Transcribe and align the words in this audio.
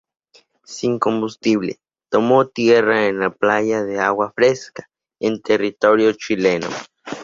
Sin 0.65 0.97
combustible, 0.97 1.79
tomó 2.09 2.47
tierra 2.47 3.05
en 3.05 3.19
la 3.19 3.29
playa 3.29 3.83
de 3.83 3.99
Agua 3.99 4.31
Fresca, 4.35 4.89
en 5.19 5.43
territorio 5.43 6.13
chileno. 6.13 6.69